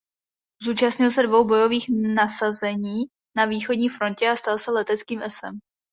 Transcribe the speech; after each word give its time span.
Zúčastnil 0.63 1.11
se 1.11 1.23
dvou 1.23 1.45
bojových 1.47 1.85
nasazení 1.89 3.03
na 3.37 3.45
východní 3.45 3.89
frontě 3.89 4.29
a 4.29 4.35
stal 4.35 4.57
se 4.57 4.71
leteckým 4.71 5.23
esem. 5.23 5.59